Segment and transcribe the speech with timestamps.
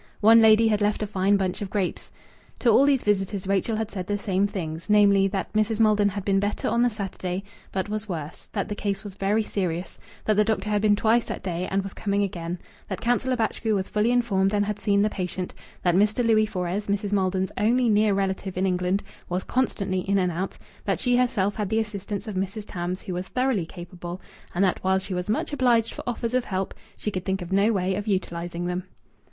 [0.21, 2.09] One lady had left a fine bunch of grapes.
[2.57, 5.79] To all these visitors Rachel had said the same things, namely, that Mrs.
[5.79, 9.43] Maldon had been better on the Saturday, but was worse; that the case was very
[9.43, 12.57] serious; that the doctor had been twice that day and was coming again,
[12.89, 15.53] that Councillor Batchgrew was fully informed and had seen the patient;
[15.83, 16.25] that Mr.
[16.25, 17.11] Louis Fores, Mrs.
[17.11, 21.69] Maldon's only near relative in England, was constantly in and out; that she herself had
[21.69, 22.63] the assistance of Mrs.
[22.65, 24.19] Tams, who was thoroughly capable,
[24.55, 27.51] and that while she was much obliged for offers of help, she could think of
[27.51, 28.85] no way of utilizing them.